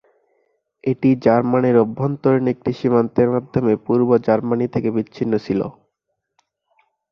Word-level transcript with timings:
এটি 0.83 1.09
জার্মানির 1.25 1.77
অভ্যন্তরীণ 1.77 2.45
একটি 2.53 2.71
সীমান্তের 2.79 3.27
মাধ্যমে 3.29 3.73
পূর্ব 3.85 4.09
জার্মানি 4.25 4.65
থেকে 4.73 4.89
বিচ্ছিন্ন 4.91 5.33
ছিল। 5.45 5.61